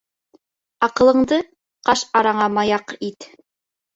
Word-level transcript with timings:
Аҡылыңды 0.85 1.37
ҡаш 1.89 2.03
араңа 2.21 2.47
маяҡ 2.57 2.95
ит. 3.11 3.31